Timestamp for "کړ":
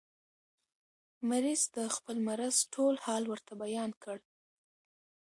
4.03-4.17